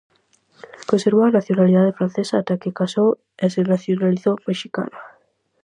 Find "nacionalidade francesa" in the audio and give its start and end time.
1.37-2.35